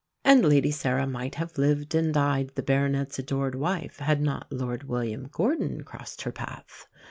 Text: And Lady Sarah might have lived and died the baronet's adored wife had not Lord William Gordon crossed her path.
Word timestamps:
And 0.23 0.43
Lady 0.43 0.71
Sarah 0.71 1.05
might 1.05 1.35
have 1.35 1.59
lived 1.59 1.93
and 1.93 2.11
died 2.11 2.53
the 2.55 2.63
baronet's 2.63 3.19
adored 3.19 3.53
wife 3.53 3.99
had 3.99 4.19
not 4.19 4.51
Lord 4.51 4.85
William 4.85 5.27
Gordon 5.31 5.83
crossed 5.83 6.23
her 6.23 6.31
path. 6.31 6.87